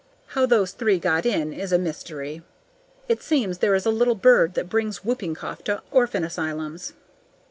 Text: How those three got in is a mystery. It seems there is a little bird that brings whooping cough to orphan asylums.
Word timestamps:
How 0.29 0.47
those 0.47 0.71
three 0.71 0.97
got 0.97 1.27
in 1.27 1.53
is 1.53 1.71
a 1.71 1.77
mystery. 1.77 2.41
It 3.07 3.21
seems 3.21 3.59
there 3.59 3.75
is 3.75 3.85
a 3.85 3.91
little 3.91 4.15
bird 4.15 4.55
that 4.55 4.67
brings 4.67 5.05
whooping 5.05 5.35
cough 5.35 5.63
to 5.65 5.83
orphan 5.91 6.23
asylums. 6.23 6.93